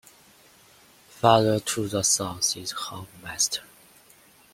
Farther 1.09 1.59
to 1.59 1.87
the 1.87 2.01
south 2.03 2.57
is 2.57 2.71
Hoffmeister. 2.71 3.61